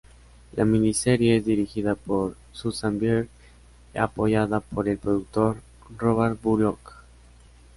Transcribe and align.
La 0.55 0.65
miniserie 0.65 1.35
es 1.37 1.45
dirigida 1.45 1.93
por 1.93 2.35
Susanne 2.53 2.97
Bier, 2.97 3.29
apoyada 3.93 4.59
por 4.59 4.89
el 4.89 4.97
productor 4.97 5.61
Rob 5.95 6.39
Bullock. 6.41 6.95